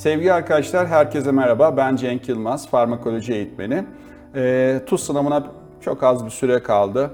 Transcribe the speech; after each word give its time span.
Sevgili 0.00 0.32
arkadaşlar, 0.32 0.86
herkese 0.86 1.32
merhaba. 1.32 1.76
Ben 1.76 1.96
Cenk 1.96 2.28
Yılmaz, 2.28 2.68
farmakoloji 2.68 3.34
eğitmeni. 3.34 3.84
E, 4.34 4.80
TUS 4.86 5.06
sınavına 5.06 5.46
çok 5.80 6.02
az 6.02 6.24
bir 6.24 6.30
süre 6.30 6.62
kaldı. 6.62 7.10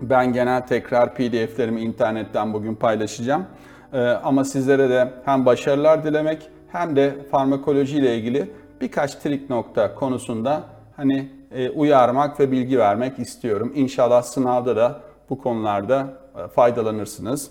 Ben 0.00 0.32
genel 0.32 0.66
tekrar 0.66 1.14
PDF'lerimi 1.14 1.80
internetten 1.80 2.54
bugün 2.54 2.74
paylaşacağım. 2.74 3.46
E, 3.92 4.00
ama 4.00 4.44
sizlere 4.44 4.90
de 4.90 5.12
hem 5.24 5.46
başarılar 5.46 6.04
dilemek 6.04 6.48
hem 6.72 6.96
de 6.96 7.14
farmakoloji 7.30 7.98
ile 7.98 8.16
ilgili 8.16 8.50
birkaç 8.80 9.14
trik 9.14 9.50
nokta 9.50 9.94
konusunda 9.94 10.62
hani 10.96 11.28
e, 11.52 11.70
uyarmak 11.70 12.40
ve 12.40 12.50
bilgi 12.50 12.78
vermek 12.78 13.18
istiyorum. 13.18 13.72
İnşallah 13.74 14.22
sınavda 14.22 14.76
da 14.76 15.00
bu 15.30 15.38
konularda 15.38 16.06
e, 16.44 16.48
faydalanırsınız. 16.48 17.50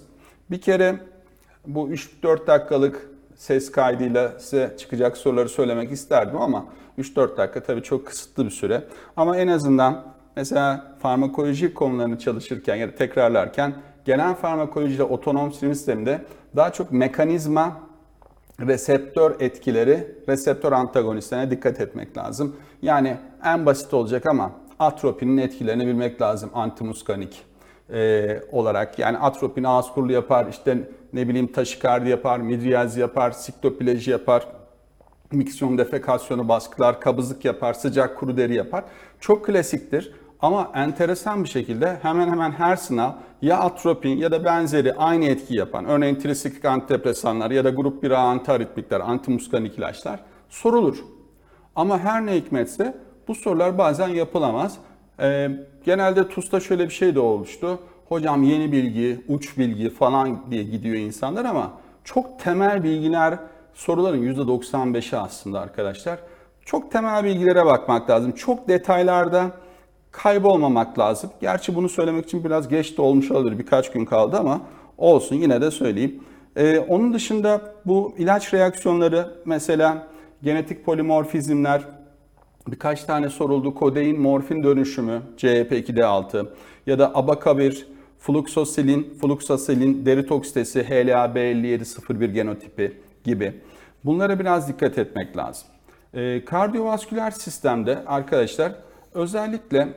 Bir 0.51 0.61
kere 0.61 0.95
bu 1.67 1.89
3-4 1.89 2.47
dakikalık 2.47 3.10
ses 3.41 3.71
kaydıyla 3.71 4.39
size 4.39 4.75
çıkacak 4.77 5.17
soruları 5.17 5.49
söylemek 5.49 5.91
isterdim 5.91 6.37
ama 6.37 6.65
3-4 6.99 7.37
dakika 7.37 7.63
tabii 7.63 7.83
çok 7.83 8.07
kısıtlı 8.07 8.45
bir 8.45 8.51
süre. 8.51 8.83
Ama 9.17 9.37
en 9.37 9.47
azından 9.47 10.03
mesela 10.35 10.95
farmakoloji 10.99 11.73
konularını 11.73 12.19
çalışırken 12.19 12.75
ya 12.75 12.87
da 12.87 12.95
tekrarlarken 12.95 13.73
genel 14.05 14.35
farmakolojide 14.35 15.03
otonom 15.03 15.53
sinir 15.53 15.73
sisteminde 15.73 16.21
daha 16.55 16.73
çok 16.73 16.91
mekanizma 16.91 17.77
reseptör 18.59 19.35
etkileri, 19.39 20.15
reseptör 20.27 20.71
antagonistlerine 20.71 21.51
dikkat 21.51 21.81
etmek 21.81 22.17
lazım. 22.17 22.55
Yani 22.81 23.17
en 23.45 23.65
basit 23.65 23.93
olacak 23.93 24.25
ama 24.25 24.51
atropinin 24.79 25.37
etkilerini 25.37 25.87
bilmek 25.87 26.21
lazım 26.21 26.49
antimuskanik 26.53 27.50
e, 27.93 28.41
olarak. 28.51 28.99
Yani 28.99 29.17
atropin 29.17 29.63
ağız 29.63 29.91
kurulu 29.93 30.11
yapar, 30.11 30.47
işte 30.49 30.77
ne 31.13 31.27
bileyim 31.27 31.51
taşikardi 31.51 32.09
yapar, 32.09 32.39
midriyaz 32.39 32.97
yapar, 32.97 33.31
siklopileji 33.31 34.11
yapar, 34.11 34.47
miksiyon 35.31 35.77
defekasyonu 35.77 36.49
baskılar, 36.49 37.01
kabızlık 37.01 37.45
yapar, 37.45 37.73
sıcak 37.73 38.17
kuru 38.17 38.37
deri 38.37 38.55
yapar. 38.55 38.83
Çok 39.19 39.45
klasiktir. 39.45 40.11
Ama 40.41 40.71
enteresan 40.75 41.43
bir 41.43 41.49
şekilde 41.49 41.97
hemen 42.01 42.29
hemen 42.29 42.51
her 42.51 42.75
sınav 42.75 43.11
ya 43.41 43.59
atropin 43.59 44.17
ya 44.17 44.31
da 44.31 44.45
benzeri 44.45 44.93
aynı 44.93 45.25
etki 45.25 45.55
yapan, 45.55 45.85
örneğin 45.85 46.15
trisiklik 46.15 46.65
antidepresanlar 46.65 47.51
ya 47.51 47.63
da 47.63 47.69
grup 47.69 48.03
1A 48.03 48.15
antiaritmikler, 48.15 48.99
antimuskanik 48.99 49.77
ilaçlar 49.77 50.19
sorulur. 50.49 50.97
Ama 51.75 51.99
her 51.99 52.25
ne 52.25 52.35
hikmetse 52.35 52.97
bu 53.27 53.35
sorular 53.35 53.77
bazen 53.77 54.07
yapılamaz. 54.07 54.77
Ee, 55.19 55.49
genelde 55.85 56.27
TUS'ta 56.27 56.59
şöyle 56.59 56.85
bir 56.85 56.93
şey 56.93 57.15
de 57.15 57.19
olmuştu. 57.19 57.79
Hocam 58.09 58.43
yeni 58.43 58.71
bilgi, 58.71 59.21
uç 59.27 59.57
bilgi 59.57 59.89
falan 59.89 60.51
diye 60.51 60.63
gidiyor 60.63 60.95
insanlar 60.95 61.45
ama 61.45 61.71
çok 62.03 62.39
temel 62.39 62.83
bilgiler 62.83 63.39
soruların 63.73 64.33
%95'i 64.33 65.17
aslında 65.17 65.59
arkadaşlar. 65.59 66.19
Çok 66.65 66.91
temel 66.91 67.23
bilgilere 67.23 67.65
bakmak 67.65 68.09
lazım. 68.09 68.31
Çok 68.31 68.67
detaylarda 68.67 69.51
kaybolmamak 70.11 70.99
lazım. 70.99 71.29
Gerçi 71.41 71.75
bunu 71.75 71.89
söylemek 71.89 72.25
için 72.25 72.43
biraz 72.43 72.67
geç 72.67 72.97
de 72.97 73.01
olmuş 73.01 73.31
olabilir. 73.31 73.59
Birkaç 73.59 73.91
gün 73.91 74.05
kaldı 74.05 74.37
ama 74.37 74.61
olsun 74.97 75.35
yine 75.35 75.61
de 75.61 75.71
söyleyeyim. 75.71 76.23
Ee, 76.55 76.79
onun 76.79 77.13
dışında 77.13 77.61
bu 77.85 78.15
ilaç 78.17 78.53
reaksiyonları 78.53 79.35
mesela 79.45 80.07
genetik 80.43 80.85
polimorfizmler 80.85 81.81
birkaç 82.67 83.03
tane 83.03 83.29
soruldu. 83.29 83.73
Kodein 83.75 84.21
morfin 84.21 84.63
dönüşümü 84.63 85.21
CYP2D6 85.37 86.45
ya 86.85 86.99
da 86.99 87.15
abakavir, 87.15 87.87
fluxosilin, 88.19 89.17
fluxasilin 89.21 90.05
deritoksitesi 90.05 90.79
HLA-B5701 90.79 92.25
genotipi 92.25 92.97
gibi. 93.23 93.53
Bunlara 94.05 94.39
biraz 94.39 94.67
dikkat 94.67 94.97
etmek 94.97 95.37
lazım. 95.37 95.67
Ee, 96.13 96.45
kardiyovasküler 96.45 97.31
sistemde 97.31 98.05
arkadaşlar 98.05 98.75
özellikle 99.13 99.87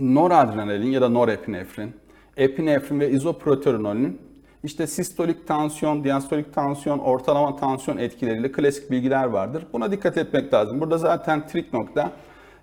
noradrenalin 0.00 0.90
ya 0.90 1.00
da 1.00 1.08
norepinefrin, 1.08 1.94
epinefrin 2.36 3.00
ve 3.00 3.10
izoproterenolin 3.10 4.20
işte 4.64 4.86
sistolik 4.86 5.46
tansiyon, 5.46 6.04
diastolik 6.04 6.54
tansiyon, 6.54 6.98
ortalama 6.98 7.56
tansiyon 7.56 7.98
etkileriyle 7.98 8.52
klasik 8.52 8.90
bilgiler 8.90 9.24
vardır. 9.24 9.66
Buna 9.72 9.92
dikkat 9.92 10.18
etmek 10.18 10.54
lazım. 10.54 10.80
Burada 10.80 10.98
zaten 10.98 11.46
trik 11.46 11.72
nokta 11.72 12.12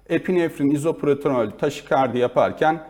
epinefrin, 0.10 0.70
izoproterenol 0.70 1.50
taşikardi 1.52 2.18
yaparken 2.18 2.84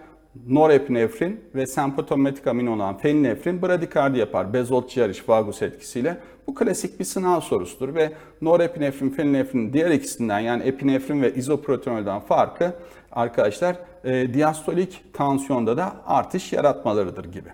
norepinefrin 0.48 1.42
ve 1.56 1.68
sempatomatik 1.68 2.48
amino 2.48 2.76
olan 2.76 2.98
feninefrin 2.98 3.62
bradikardi 3.62 4.20
yapar. 4.20 4.54
Bezolt 4.54 4.90
ciğer 4.90 5.24
vagus 5.28 5.62
etkisiyle. 5.62 6.18
Bu 6.48 6.56
klasik 6.56 7.00
bir 7.00 7.06
sınav 7.06 7.40
sorusudur 7.40 7.96
ve 7.96 8.12
norepinefrin, 8.42 9.10
feninefrin 9.10 9.74
diğer 9.74 9.92
ikisinden 9.92 10.40
yani 10.40 10.64
epinefrin 10.64 11.22
ve 11.22 11.34
izoproterenolden 11.34 12.20
farkı 12.20 12.74
arkadaşlar 13.12 13.76
e, 14.04 14.34
diastolik 14.34 15.04
tansiyonda 15.14 15.78
da 15.78 15.96
artış 16.06 16.54
yaratmalarıdır 16.54 17.26
gibi. 17.26 17.50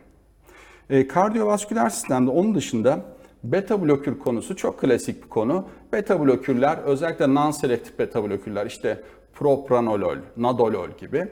E, 0.90 1.08
kardiyovasküler 1.08 1.90
sistemde 1.90 2.32
onun 2.32 2.56
dışında 2.56 3.00
beta 3.44 3.82
blokür 3.82 4.20
konusu 4.20 4.56
çok 4.56 4.80
klasik 4.80 5.24
bir 5.24 5.30
konu. 5.30 5.66
Beta 5.94 6.20
blokürler 6.20 6.78
özellikle 6.78 7.26
non-selektif 7.26 8.00
beta 8.00 8.24
blokürler 8.24 8.66
işte 8.66 9.02
propranolol, 9.34 10.18
nadolol 10.38 10.90
gibi 11.00 11.28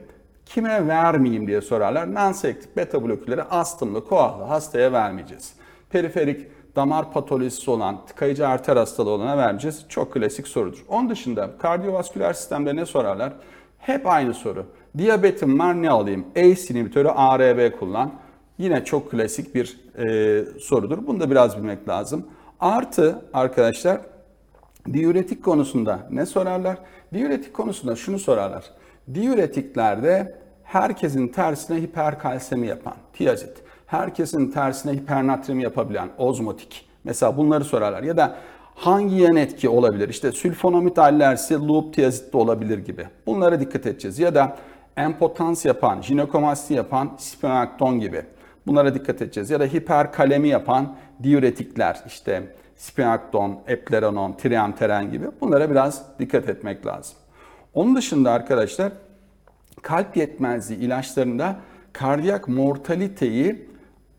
kime 0.45 0.87
vermeyeyim 0.87 1.47
diye 1.47 1.61
sorarlar. 1.61 2.07
Non-selektif 2.07 2.75
beta 2.77 3.03
blokürleri 3.03 3.43
astımlı, 3.43 4.05
koahlı 4.05 4.43
hastaya 4.43 4.93
vermeyeceğiz. 4.93 5.53
Periferik 5.89 6.47
damar 6.75 7.11
patolojisi 7.11 7.71
olan, 7.71 8.05
tıkayıcı 8.05 8.47
arter 8.47 8.77
hastalığı 8.77 9.09
olana 9.09 9.37
vermeyeceğiz. 9.37 9.85
Çok 9.89 10.13
klasik 10.13 10.47
sorudur. 10.47 10.85
Onun 10.89 11.09
dışında 11.09 11.57
kardiyovasküler 11.57 12.33
sistemde 12.33 12.75
ne 12.75 12.85
sorarlar? 12.85 13.33
Hep 13.77 14.07
aynı 14.07 14.33
soru. 14.33 14.65
Diyabetim 14.97 15.59
var 15.59 15.81
ne 15.81 15.89
alayım? 15.89 16.25
ACE 16.35 16.73
inhibitörü 16.73 17.07
ARB 17.07 17.79
kullan. 17.79 18.11
Yine 18.57 18.85
çok 18.85 19.11
klasik 19.11 19.55
bir 19.55 19.77
e, 19.97 20.59
sorudur. 20.59 21.07
Bunu 21.07 21.19
da 21.19 21.31
biraz 21.31 21.57
bilmek 21.57 21.89
lazım. 21.89 22.27
Artı 22.59 23.21
arkadaşlar 23.33 24.01
diüretik 24.93 25.43
konusunda 25.43 26.07
ne 26.11 26.25
sorarlar? 26.25 26.77
Diüretik 27.13 27.53
konusunda 27.53 27.95
şunu 27.95 28.19
sorarlar. 28.19 28.63
Diüretiklerde 29.13 30.35
herkesin 30.63 31.27
tersine 31.27 31.81
hiperkalsemi 31.81 32.67
yapan 32.67 32.93
tiazit, 33.13 33.57
herkesin 33.85 34.51
tersine 34.51 34.93
hipernatremi 34.93 35.63
yapabilen 35.63 36.09
ozmotik. 36.17 36.85
Mesela 37.03 37.37
bunları 37.37 37.63
sorarlar. 37.63 38.03
Ya 38.03 38.17
da 38.17 38.35
hangi 38.75 39.15
yan 39.15 39.35
etki 39.35 39.69
olabilir? 39.69 40.09
İşte 40.09 40.31
sülfonomit 40.31 40.99
allerjisi 40.99 41.67
loop 41.67 41.93
tiazit 41.93 42.33
de 42.33 42.37
olabilir 42.37 42.77
gibi. 42.77 43.07
Bunlara 43.25 43.59
dikkat 43.59 43.85
edeceğiz. 43.85 44.19
Ya 44.19 44.35
da 44.35 44.57
empotans 44.97 45.65
yapan, 45.65 46.01
jinekomasti 46.01 46.73
yapan 46.73 47.11
spironolakton 47.17 47.99
gibi. 47.99 48.25
Bunlara 48.67 48.95
dikkat 48.95 49.21
edeceğiz. 49.21 49.49
Ya 49.49 49.59
da 49.59 49.65
hiperkalemi 49.65 50.47
yapan 50.47 50.95
diüretikler 51.23 52.03
işte 52.07 52.43
spironolakton, 52.75 53.59
epleronon, 53.67 54.33
triamteren 54.33 55.11
gibi. 55.11 55.25
Bunlara 55.41 55.71
biraz 55.71 56.19
dikkat 56.19 56.49
etmek 56.49 56.85
lazım. 56.85 57.17
Onun 57.73 57.95
dışında 57.95 58.31
arkadaşlar 58.31 58.91
kalp 59.81 60.17
yetmezliği 60.17 60.79
ilaçlarında 60.79 61.55
kardiyak 61.93 62.47
mortaliteyi 62.47 63.69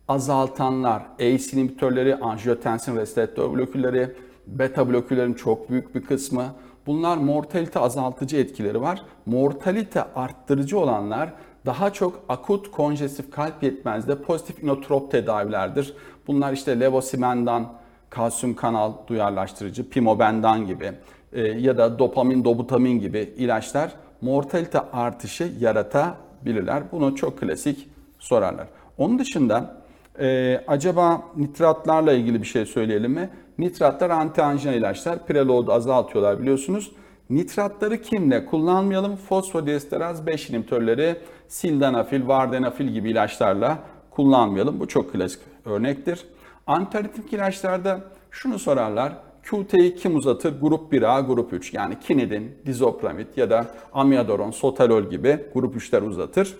azaltanlar, 0.08 1.02
ACE 1.14 1.56
inhibitörleri, 1.56 2.16
angiotensin 2.16 2.96
reseptör 2.96 3.52
blokürleri, 3.52 4.16
beta 4.46 4.88
blokürlerin 4.88 5.34
çok 5.34 5.70
büyük 5.70 5.94
bir 5.94 6.04
kısmı. 6.04 6.44
Bunlar 6.86 7.16
mortalite 7.16 7.78
azaltıcı 7.78 8.36
etkileri 8.36 8.80
var. 8.80 9.02
Mortalite 9.26 10.02
arttırıcı 10.14 10.78
olanlar 10.78 11.32
daha 11.66 11.92
çok 11.92 12.20
akut 12.28 12.70
konjestif 12.70 13.30
kalp 13.30 13.62
yetmezliğinde 13.62 14.22
pozitif 14.22 14.62
inotrop 14.62 15.10
tedavilerdir. 15.10 15.94
Bunlar 16.26 16.52
işte 16.52 16.80
levosimendan, 16.80 17.72
kalsiyum 18.10 18.56
kanal 18.56 18.92
duyarlaştırıcı, 19.06 19.90
pimobendan 19.90 20.66
gibi 20.66 20.92
e, 21.32 21.40
ya 21.42 21.78
da 21.78 21.98
dopamin, 21.98 22.44
dobutamin 22.44 23.00
gibi 23.00 23.34
ilaçlar 23.36 23.92
mortalite 24.20 24.80
artışı 24.80 25.52
yaratabilirler. 25.60 26.82
Bunu 26.92 27.16
çok 27.16 27.40
klasik 27.40 27.88
sorarlar. 28.18 28.66
Onun 28.98 29.18
dışında 29.18 29.76
e, 30.20 30.60
acaba 30.66 31.22
nitratlarla 31.36 32.12
ilgili 32.12 32.42
bir 32.42 32.46
şey 32.46 32.66
söyleyelim 32.66 33.12
mi? 33.12 33.30
Nitratlar 33.58 34.10
antianjina 34.10 34.72
ilaçlar. 34.72 35.26
Preload'u 35.26 35.72
azaltıyorlar 35.72 36.40
biliyorsunuz. 36.40 36.92
Nitratları 37.30 38.02
kimle 38.02 38.46
kullanmayalım? 38.46 39.16
Fosfodiesteraz 39.16 40.26
5 40.26 40.50
inhibitörleri, 40.50 41.16
sildenafil, 41.48 42.28
vardenafil 42.28 42.88
gibi 42.88 43.10
ilaçlarla 43.10 43.78
kullanmayalım. 44.10 44.80
Bu 44.80 44.88
çok 44.88 45.12
klasik 45.12 45.40
örnektir. 45.64 46.24
Antiaritmik 46.66 47.32
ilaçlarda 47.32 48.00
şunu 48.30 48.58
sorarlar. 48.58 49.12
QT'yi 49.50 49.96
kim 49.96 50.16
uzatır? 50.16 50.60
Grup 50.60 50.92
1A, 50.92 51.26
grup 51.26 51.52
3. 51.52 51.74
Yani 51.74 52.00
kinidin, 52.00 52.52
dizopramid 52.66 53.26
ya 53.36 53.50
da 53.50 53.66
amiadoron, 53.92 54.50
sotalol 54.50 55.10
gibi 55.10 55.38
grup 55.54 55.76
3'ler 55.76 56.00
uzatır. 56.00 56.56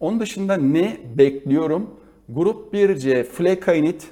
Onun 0.00 0.20
dışında 0.20 0.56
ne 0.56 0.96
bekliyorum? 1.18 1.90
Grup 2.28 2.74
1C 2.74 3.24
flekainit 3.24 4.10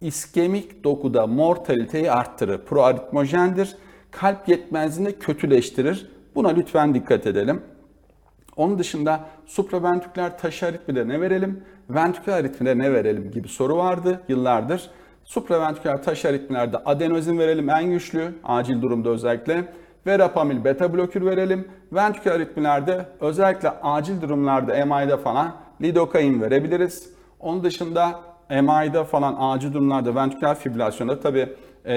iskemik 0.00 0.84
dokuda 0.84 1.26
mortaliteyi 1.26 2.10
arttırır. 2.10 2.58
Proaritmojendir. 2.58 3.76
Kalp 4.12 4.48
yetmezliğini 4.48 5.18
kötüleştirir. 5.18 6.06
Buna 6.34 6.48
lütfen 6.48 6.94
dikkat 6.94 7.26
edelim. 7.26 7.62
Onun 8.56 8.78
dışında 8.78 9.20
supraventriküler 9.46 10.38
taşı 10.38 10.66
aritmide 10.66 11.08
ne 11.08 11.20
verelim, 11.20 11.64
ventriküler 11.90 12.36
aritmide 12.36 12.78
ne 12.78 12.92
verelim 12.92 13.30
gibi 13.30 13.48
soru 13.48 13.76
vardı 13.76 14.20
yıllardır. 14.28 14.90
Supraventriküler 15.24 16.02
taşı 16.02 16.28
aritmilerde 16.28 16.78
adenozin 16.78 17.38
verelim 17.38 17.70
en 17.70 17.90
güçlü, 17.90 18.34
acil 18.44 18.82
durumda 18.82 19.10
özellikle. 19.10 19.64
Verapamil 20.06 20.64
beta 20.64 20.92
blokür 20.92 21.26
verelim. 21.26 21.68
Ventriküler 21.92 22.34
aritmilerde 22.34 23.06
özellikle 23.20 23.70
acil 23.70 24.20
durumlarda 24.20 24.86
MI'de 24.86 25.16
falan 25.16 25.54
lidokain 25.82 26.40
verebiliriz. 26.42 27.10
Onun 27.40 27.64
dışında 27.64 28.20
MI'de 28.50 29.04
falan 29.04 29.36
acil 29.38 29.72
durumlarda 29.72 30.14
ventriküler 30.14 30.54
fibrilasyonda 30.54 31.20
tabi 31.20 31.48
e, 31.86 31.94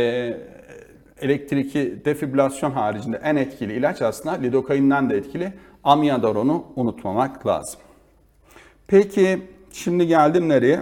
elektriki 1.21 2.01
defibrilasyon 2.05 2.71
haricinde 2.71 3.21
en 3.23 3.35
etkili 3.35 3.73
ilaç 3.73 4.01
aslında 4.01 4.35
lidokainden 4.35 5.09
de 5.09 5.17
etkili. 5.17 5.53
Amiodaronu 5.83 6.65
unutmamak 6.75 7.47
lazım. 7.47 7.79
Peki 8.87 9.41
şimdi 9.71 10.07
geldim 10.07 10.49
nereye? 10.49 10.81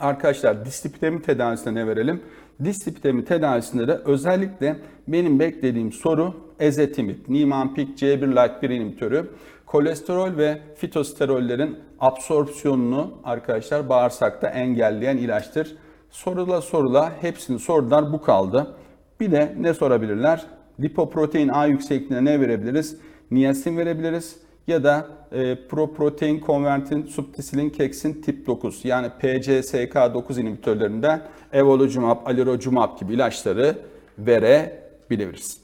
Arkadaşlar 0.00 0.64
dislipidemi 0.64 1.22
tedavisine 1.22 1.74
ne 1.74 1.86
verelim? 1.86 2.22
Dislipidemi 2.64 3.24
tedavisinde 3.24 3.88
de 3.88 3.92
özellikle 4.04 4.76
benim 5.08 5.38
beklediğim 5.38 5.92
soru 5.92 6.34
ezetimip, 6.60 7.28
Niemann-Pick 7.28 7.96
C1 7.96 8.30
like 8.30 8.62
1 8.62 8.70
inhibitörü 8.70 9.30
kolesterol 9.66 10.36
ve 10.36 10.58
fitosterollerin 10.76 11.78
absorpsiyonunu 12.00 13.14
arkadaşlar 13.24 13.88
bağırsakta 13.88 14.48
engelleyen 14.48 15.16
ilaçtır. 15.16 15.76
Sorula 16.10 16.62
sorula 16.62 17.12
hepsini 17.20 17.58
sordular 17.58 18.12
bu 18.12 18.22
kaldı. 18.22 18.76
Bir 19.20 19.32
de 19.32 19.54
ne 19.60 19.74
sorabilirler? 19.74 20.46
Lipoprotein 20.80 21.48
A 21.48 21.66
yüksekliğine 21.66 22.24
ne 22.24 22.40
verebiliriz? 22.40 22.96
Niyasin 23.30 23.76
verebiliriz 23.76 24.36
ya 24.66 24.84
da 24.84 25.08
e, 25.32 25.66
proprotein 25.68 26.40
konvertin 26.40 27.06
subtisilin 27.06 27.70
keksin 27.70 28.22
tip 28.22 28.46
9 28.46 28.84
yani 28.84 29.06
PCSK9 29.22 30.40
inhibitörlerinden 30.40 31.22
evolocumab, 31.52 32.26
alirocumab 32.26 33.00
gibi 33.00 33.14
ilaçları 33.14 33.78
verebiliriz. 34.18 35.58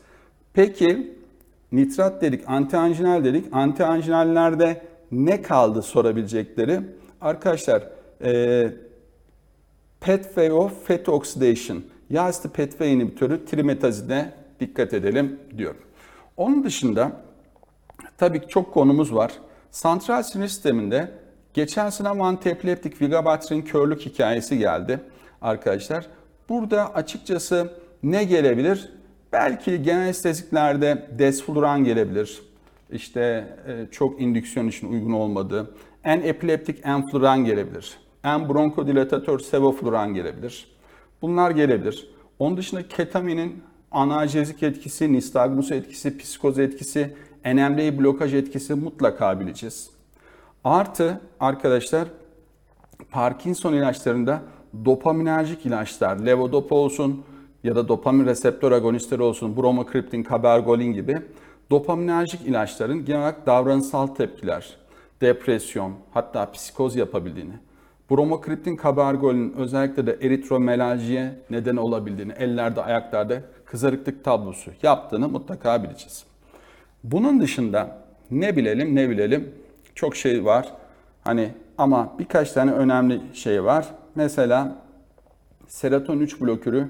Peki 0.54 1.16
nitrat 1.72 2.22
dedik, 2.22 2.42
antianjinal 2.46 3.24
dedik. 3.24 3.44
Antianjinallerde 3.52 4.82
ne 5.12 5.42
kaldı 5.42 5.82
sorabilecekleri? 5.82 6.80
Arkadaşlar 7.20 7.88
e, 8.24 8.72
pathway 10.00 10.52
of 10.52 10.86
fat 10.86 11.08
oxidation 11.08 11.82
yağ 12.12 12.22
asidi 12.22 12.52
pathway 12.52 12.92
inhibitörü 12.92 13.44
trimetazide 13.44 14.32
dikkat 14.60 14.94
edelim 14.94 15.40
diyorum. 15.58 15.80
Onun 16.36 16.64
dışında 16.64 17.12
tabii 18.18 18.40
ki 18.40 18.48
çok 18.48 18.74
konumuz 18.74 19.14
var. 19.14 19.32
Santral 19.70 20.22
sinir 20.22 20.48
sisteminde 20.48 21.10
geçen 21.54 21.90
sınav 21.90 22.20
antiepileptik 22.20 23.02
vigabatrin 23.02 23.62
körlük 23.62 24.00
hikayesi 24.00 24.58
geldi 24.58 25.00
arkadaşlar. 25.42 26.06
Burada 26.48 26.94
açıkçası 26.94 27.72
ne 28.02 28.24
gelebilir? 28.24 28.92
Belki 29.32 29.82
genel 29.82 30.08
esteziklerde 30.08 31.08
desfluran 31.18 31.84
gelebilir. 31.84 32.42
İşte 32.90 33.20
e, 33.66 33.86
çok 33.90 34.20
indüksiyon 34.20 34.68
için 34.68 34.92
uygun 34.92 35.12
olmadığı. 35.12 35.74
En 36.04 36.20
epileptik 36.20 36.86
enfluran 36.86 37.44
gelebilir. 37.44 37.98
En 38.24 38.48
bronkodilatatör 38.48 39.38
sevofluran 39.38 40.14
gelebilir. 40.14 40.71
Bunlar 41.22 41.50
gelebilir. 41.50 42.10
Onun 42.38 42.56
dışında 42.56 42.88
ketaminin 42.88 43.62
analjezik 43.90 44.62
etkisi, 44.62 45.12
nistagmus 45.12 45.72
etkisi, 45.72 46.18
psikoz 46.18 46.58
etkisi, 46.58 47.14
NMDA 47.44 47.98
blokaj 47.98 48.34
etkisi 48.34 48.74
mutlaka 48.74 49.40
bileceğiz. 49.40 49.90
Artı 50.64 51.20
arkadaşlar 51.40 52.08
Parkinson 53.10 53.72
ilaçlarında 53.72 54.42
dopaminerjik 54.84 55.66
ilaçlar, 55.66 56.18
levodopa 56.18 56.74
olsun 56.74 57.24
ya 57.64 57.76
da 57.76 57.88
dopamin 57.88 58.26
reseptör 58.26 58.72
agonistleri 58.72 59.22
olsun, 59.22 59.56
bromokriptin, 59.56 60.22
kabergolin 60.22 60.92
gibi 60.92 61.18
dopaminerjik 61.70 62.40
ilaçların 62.40 63.04
genel 63.04 63.20
olarak 63.20 63.46
davranışsal 63.46 64.06
tepkiler, 64.06 64.76
depresyon, 65.20 65.92
hatta 66.14 66.52
psikoz 66.52 66.96
yapabildiğini, 66.96 67.54
bromokriptin 68.12 68.76
kabergolin 68.76 69.54
özellikle 69.56 70.06
de 70.06 70.18
eritromelaljiye 70.22 71.34
neden 71.50 71.76
olabildiğini, 71.76 72.32
ellerde, 72.32 72.82
ayaklarda 72.82 73.42
kızarıklık 73.64 74.24
tablosu 74.24 74.70
yaptığını 74.82 75.28
mutlaka 75.28 75.82
bileceğiz. 75.82 76.24
Bunun 77.04 77.40
dışında 77.40 77.98
ne 78.30 78.56
bilelim 78.56 78.94
ne 78.94 79.10
bilelim 79.10 79.54
çok 79.94 80.16
şey 80.16 80.44
var. 80.44 80.72
Hani 81.24 81.50
ama 81.78 82.12
birkaç 82.18 82.52
tane 82.52 82.72
önemli 82.72 83.20
şey 83.34 83.64
var. 83.64 83.86
Mesela 84.14 84.76
serotonin 85.68 86.20
3 86.20 86.40
blokürü, 86.40 86.88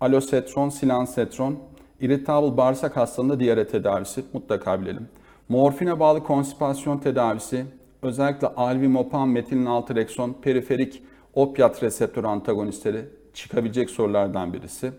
alosetron, 0.00 0.68
silansetron, 0.68 1.58
irritable 2.00 2.56
bağırsak 2.56 2.96
hastalığında 2.96 3.40
diyare 3.40 3.68
tedavisi 3.68 4.24
mutlaka 4.32 4.80
bilelim. 4.80 5.08
Morfine 5.48 6.00
bağlı 6.00 6.24
konstipasyon 6.24 6.98
tedavisi, 6.98 7.66
özellikle 8.06 8.46
alvimopam, 8.46 9.30
metilnaltrekson, 9.30 10.36
periferik 10.42 11.02
opiat 11.34 11.82
reseptör 11.82 12.24
antagonistleri 12.24 13.04
çıkabilecek 13.34 13.90
sorulardan 13.90 14.52
birisi. 14.52 14.92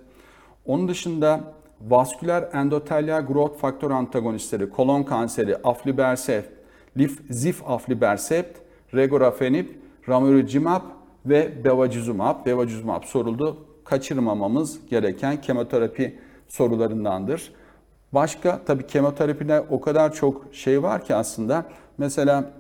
Onun 0.66 0.88
dışında 0.88 1.40
vasküler 1.82 2.50
endotelyal 2.54 3.26
growth 3.26 3.58
faktör 3.58 3.92
antagonistleri, 3.92 4.70
kolon 4.70 5.04
kanseri, 5.04 5.58
aflibercept, 5.58 6.50
zif 7.30 7.70
aflibercept, 7.70 8.58
regorafenib, 8.94 9.68
ramucirumab 10.10 10.82
ve 11.26 11.64
bevacizumab. 11.64 12.46
Bevacizumab 12.46 13.04
soruldu. 13.04 13.58
Kaçırmamamız 13.86 14.88
gereken 14.90 15.42
kemoterapi 15.42 16.20
sorularındandır. 16.48 17.54
Başka 18.14 18.66
tabi 18.66 18.88
kemoterapide 18.88 19.62
o 19.70 19.82
kadar 19.82 20.14
çok 20.14 20.46
şey 20.52 20.84
var 20.84 21.06
ki 21.06 21.16
aslında. 21.16 21.66
Mesela 21.98 22.52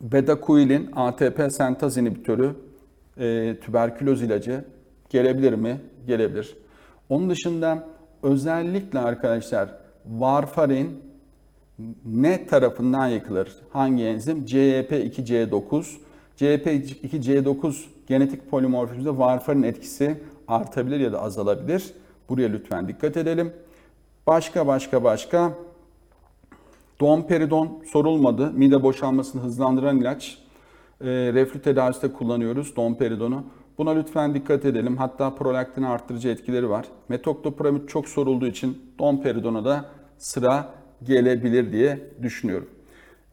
bedakuilin 0.00 0.90
ATP 0.96 1.52
sentaz 1.52 1.96
inhibitörü 1.96 2.54
e, 3.18 3.56
tüberküloz 3.60 4.22
ilacı 4.22 4.64
gelebilir 5.10 5.52
mi? 5.52 5.80
Gelebilir. 6.06 6.56
Onun 7.08 7.30
dışında 7.30 7.86
özellikle 8.22 8.98
arkadaşlar 8.98 9.68
varfarin 10.06 11.00
ne 12.04 12.46
tarafından 12.46 13.08
yıkılır? 13.08 13.56
Hangi 13.72 14.04
enzim? 14.04 14.44
CYP2C9. 14.44 15.84
CYP2C9 16.38 17.84
genetik 18.06 18.50
polimorfizmde 18.50 19.18
varfarin 19.18 19.62
etkisi 19.62 20.16
artabilir 20.48 21.00
ya 21.00 21.12
da 21.12 21.22
azalabilir. 21.22 21.92
Buraya 22.28 22.48
lütfen 22.48 22.88
dikkat 22.88 23.16
edelim. 23.16 23.52
Başka 24.26 24.66
başka 24.66 25.04
başka 25.04 25.52
Domperidon 27.04 27.82
sorulmadı. 27.92 28.52
Mide 28.52 28.82
boşalmasını 28.82 29.42
hızlandıran 29.42 29.98
ilaç. 29.98 30.38
E, 31.00 31.06
reflü 31.08 31.62
tedavisinde 31.62 32.12
kullanıyoruz 32.12 32.76
domperidonu. 32.76 33.44
Buna 33.78 33.90
lütfen 33.90 34.34
dikkat 34.34 34.64
edelim. 34.64 34.96
Hatta 34.96 35.34
prolaktini 35.34 35.86
arttırıcı 35.88 36.28
etkileri 36.28 36.70
var. 36.70 36.86
Metoktopramid 37.08 37.88
çok 37.88 38.08
sorulduğu 38.08 38.46
için 38.46 38.82
domperidona 38.98 39.64
da 39.64 39.84
sıra 40.18 40.68
gelebilir 41.02 41.72
diye 41.72 42.10
düşünüyorum. 42.22 42.68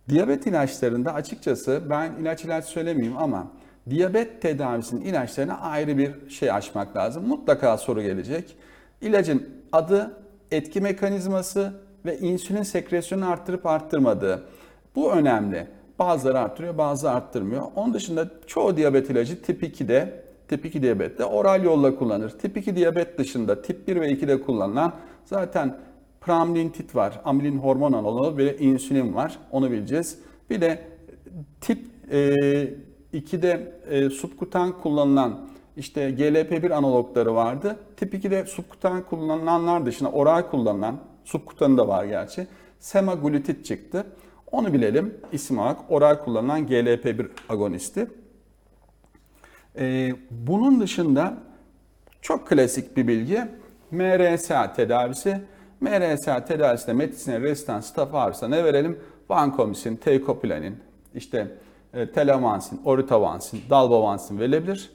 Diyabet 0.10 0.48
ilaçlarında 0.48 1.14
açıkçası 1.14 1.82
ben 1.90 2.12
ilaç 2.22 2.46
ilaç 2.46 2.66
söylemeyeyim 2.66 3.18
ama 3.18 3.48
diyabet 3.90 4.42
tedavisinin 4.42 5.02
ilaçlarına 5.02 5.60
ayrı 5.60 5.98
bir 5.98 6.30
şey 6.30 6.52
açmak 6.52 6.96
lazım. 6.96 7.28
Mutlaka 7.28 7.78
soru 7.78 8.02
gelecek. 8.02 8.56
İlacın 9.02 9.50
adı, 9.72 10.18
etki 10.52 10.82
mekanizması 10.82 11.74
ve 12.06 12.20
insülin 12.20 12.64
sekresyonu 12.64 13.30
arttırıp 13.30 13.66
arttırmadığı. 13.66 14.44
Bu 14.96 15.12
önemli. 15.12 15.68
Bazıları 16.00 16.40
arttırıyor, 16.40 16.78
bazıları 16.78 17.16
arttırmıyor. 17.16 17.64
Onun 17.76 17.94
dışında 17.94 18.30
çoğu 18.48 18.78
diyabet 18.78 19.10
ilacı 19.10 19.42
tip 19.42 19.64
2'de, 19.64 20.24
tip 20.48 20.66
2 20.66 20.82
diyabette 20.82 21.26
oral 21.26 21.64
yolla 21.64 21.96
kullanır. 21.96 22.30
Tip 22.30 22.58
2 22.58 22.76
diyabet 22.76 23.18
dışında 23.18 23.62
tip 23.62 23.88
1 23.88 24.02
ve 24.02 24.08
2'de 24.08 24.42
kullanılan 24.42 24.94
zaten 25.26 25.78
pramlintit 26.22 26.96
var, 26.96 27.22
amilin 27.26 27.58
hormon 27.58 27.94
analogu 27.94 28.38
ve 28.38 28.58
insülin 28.58 29.16
var. 29.16 29.38
Onu 29.52 29.72
bileceğiz. 29.72 30.20
Bir 30.50 30.62
de 30.62 30.80
tip 31.62 31.80
e, 32.12 32.36
2'de 33.14 33.74
e, 33.90 34.10
subkutan 34.10 34.72
kullanılan 34.82 35.40
işte 35.78 36.10
GLP-1 36.10 36.74
analogları 36.74 37.36
vardı. 37.36 37.76
Tip 37.98 38.14
2'de 38.14 38.46
subkutan 38.46 39.04
kullanılanlar 39.04 39.86
dışında 39.86 40.12
oral 40.12 40.42
kullanılan, 40.42 40.98
subkutanı 41.32 41.78
da 41.78 41.88
var 41.88 42.06
gerçi, 42.06 42.48
semaglutid 42.80 43.64
çıktı. 43.64 44.06
Onu 44.52 44.74
bilelim. 44.74 45.18
İsim 45.32 45.60
olarak 45.60 45.80
oral 45.90 46.16
kullanılan 46.16 46.68
GLP-1 46.68 47.28
agonisti. 47.50 48.08
Ee, 49.78 50.16
bunun 50.32 50.82
dışında 50.82 51.38
çok 52.22 52.48
klasik 52.48 52.98
bir 52.98 53.08
bilgi 53.08 53.42
MRSA 53.92 54.74
tedavisi. 54.74 55.42
MRSA 55.82 56.46
tedavisinde 56.46 56.94
metisine 56.94 57.42
resistan 57.42 57.80
staf 57.80 58.16
ağrısa 58.16 58.48
ne 58.48 58.64
verelim? 58.64 59.00
Vankomisin, 59.30 59.96
teicoplanin, 59.96 60.80
işte 61.16 61.58
e, 61.94 62.12
telamancin, 62.12 62.82
oritavancin, 62.86 63.62
dalbavancin 63.70 64.40
verilebilir. 64.40 64.92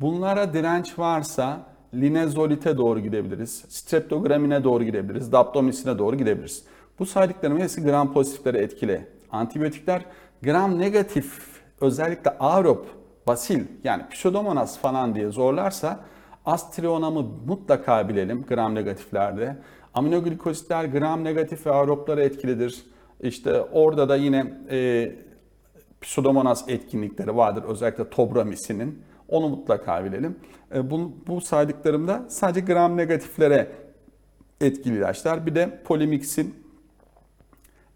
Bunlara 0.00 0.52
direnç 0.52 0.98
varsa 0.98 1.60
linezolite 2.00 2.76
doğru 2.76 3.00
gidebiliriz. 3.00 3.64
Streptogramine 3.68 4.64
doğru 4.64 4.84
gidebiliriz. 4.84 5.32
Daptomisine 5.32 5.98
doğru 5.98 6.16
gidebiliriz. 6.16 6.64
Bu 6.98 7.06
saydıklarım 7.06 7.60
hepsi 7.60 7.82
gram 7.82 8.12
pozitiflere 8.12 8.58
etkili. 8.58 9.06
Antibiyotikler 9.30 10.04
gram 10.42 10.78
negatif 10.78 11.40
özellikle 11.80 12.30
aerop, 12.30 12.86
basil 13.26 13.64
yani 13.84 14.02
pseudomonas 14.10 14.78
falan 14.78 15.14
diye 15.14 15.30
zorlarsa 15.30 16.00
astrionamı 16.44 17.26
mutlaka 17.46 18.08
bilelim 18.08 18.44
gram 18.48 18.74
negatiflerde. 18.74 19.56
Aminoglikozitler 19.94 20.84
gram 20.84 21.24
negatif 21.24 21.66
ve 21.66 21.70
aeroplara 21.70 22.22
etkilidir. 22.22 22.86
İşte 23.20 23.60
orada 23.60 24.08
da 24.08 24.16
yine 24.16 24.54
e, 24.70 25.12
pseudomonas 26.00 26.68
etkinlikleri 26.68 27.36
vardır 27.36 27.62
özellikle 27.62 28.10
tobramisinin. 28.10 29.02
Onu 29.28 29.48
mutlaka 29.48 30.04
bilelim. 30.04 30.36
E, 30.74 30.90
bu, 30.90 31.12
bu 31.26 31.40
saydıklarımda 31.40 32.24
sadece 32.28 32.60
gram 32.60 32.96
negatiflere 32.96 33.68
etkili 34.60 34.98
ilaçlar. 34.98 35.46
Bir 35.46 35.54
de 35.54 35.80
polimixin 35.84 36.66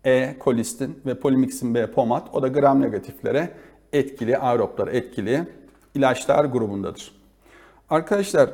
E, 0.05 0.39
kolistin 0.39 1.01
ve 1.07 1.15
polimixin 1.15 1.75
B 1.75 1.91
pomat. 1.91 2.35
O 2.35 2.43
da 2.43 2.49
gram 2.49 2.81
negatiflere 2.81 3.51
etkili, 3.93 4.39
aeroplara 4.39 4.91
etkili 4.91 5.47
ilaçlar 5.95 6.45
grubundadır. 6.45 7.13
Arkadaşlar 7.91 8.51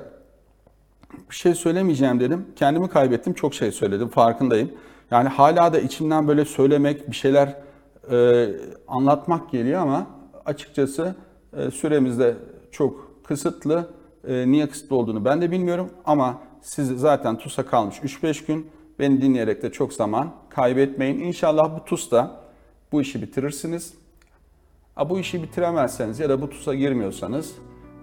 bir 1.31 1.35
şey 1.35 1.55
söylemeyeceğim 1.55 2.21
dedim. 2.21 2.47
Kendimi 2.57 2.89
kaybettim. 2.89 3.35
Çok 3.35 3.55
şey 3.55 3.73
söyledim. 3.73 4.09
Farkındayım. 4.09 4.73
Yani 5.11 5.29
hala 5.29 5.73
da 5.73 5.81
içimden 5.81 6.29
böyle 6.29 6.45
söylemek, 6.45 7.11
bir 7.11 7.17
şeyler 7.17 7.57
e, 8.11 8.49
anlatmak 8.89 9.51
geliyor 9.51 9.81
ama 9.81 10.07
açıkçası 10.45 11.15
e, 11.57 11.71
süremiz 11.71 12.19
çok 12.77 13.25
kısıtlı. 13.25 13.91
E, 14.29 14.51
niye 14.51 14.69
kısıtlı 14.69 14.97
olduğunu 14.97 15.25
ben 15.25 15.43
de 15.43 15.51
bilmiyorum 15.51 15.91
ama 16.05 16.39
siz 16.61 16.89
zaten 16.89 17.39
TUS'a 17.39 17.67
kalmış 17.67 17.97
3-5 17.97 18.47
gün. 18.47 18.71
Beni 18.99 19.23
dinleyerek 19.23 19.63
de 19.63 19.73
çok 19.73 19.93
zaman 19.93 20.33
kaybetmeyin. 20.49 21.21
İnşallah 21.21 21.77
bu 21.77 21.85
TUS'ta 21.85 22.41
bu 22.93 23.01
işi 23.01 23.23
bitirirsiniz. 23.23 23.95
Ha, 24.95 25.11
bu 25.11 25.19
işi 25.19 25.43
bitiremezseniz 25.43 26.21
ya 26.21 26.29
da 26.29 26.43
bu 26.43 26.51
TUS'a 26.51 26.75
girmiyorsanız 26.75 27.53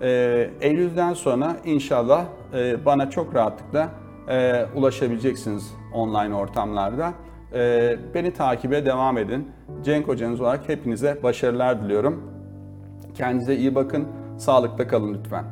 e, 0.01 0.49
Eylül'den 0.61 1.13
sonra 1.13 1.57
inşallah 1.65 2.25
e, 2.53 2.85
bana 2.85 3.09
çok 3.09 3.35
rahatlıkla 3.35 3.89
ulaşabileceksiniz 4.75 5.73
online 5.93 6.35
ortamlarda. 6.35 7.13
Beni 8.13 8.33
takibe 8.33 8.85
devam 8.85 9.17
edin. 9.17 9.47
Cenk 9.83 10.07
hocanız 10.07 10.41
olarak 10.41 10.69
hepinize 10.69 11.23
başarılar 11.23 11.83
diliyorum. 11.83 12.23
Kendinize 13.15 13.55
iyi 13.55 13.75
bakın, 13.75 14.07
sağlıkta 14.37 14.87
kalın 14.87 15.13
lütfen. 15.13 15.45